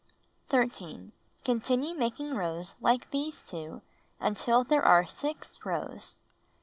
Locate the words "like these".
2.81-3.39